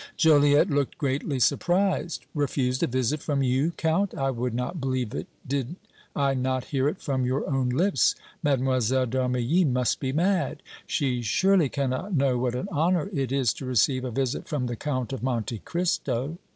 Joliette 0.17 0.71
looked 0.71 0.97
greatly 0.97 1.39
surprised. 1.39 2.25
"Refused 2.33 2.81
a 2.81 2.87
visit 2.87 3.21
from 3.21 3.43
you, 3.43 3.69
Count! 3.77 4.15
I 4.17 4.31
would 4.31 4.55
not 4.55 4.81
believe 4.81 5.13
it 5.13 5.27
did 5.47 5.75
I 6.15 6.33
not 6.33 6.63
hear 6.63 6.87
it 6.87 6.99
from 6.99 7.23
your 7.23 7.47
own 7.47 7.69
lips. 7.69 8.15
Mlle. 8.41 8.57
d' 8.79 9.15
Armilly 9.15 9.63
must 9.63 9.99
be 9.99 10.11
mad! 10.11 10.63
She 10.87 11.21
surely 11.21 11.69
cannot 11.69 12.15
know 12.15 12.39
what 12.39 12.55
an 12.55 12.67
honor 12.71 13.11
it 13.13 13.31
is 13.31 13.53
to 13.53 13.65
receive 13.67 14.03
a 14.03 14.09
visit 14.09 14.47
from 14.47 14.65
the 14.65 14.75
Count 14.75 15.13
of 15.13 15.21
Monte 15.21 15.59
Cristo!" 15.59 16.39